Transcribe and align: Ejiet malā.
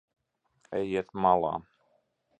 Ejiet 0.79 1.15
malā. 1.27 1.55